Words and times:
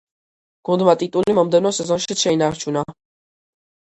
გუნდმა 0.69 0.95
ტიტული 1.01 1.35
მომდევნო 1.39 1.71
სეზონშიც 1.79 2.23
შეინარჩუნა. 2.25 2.83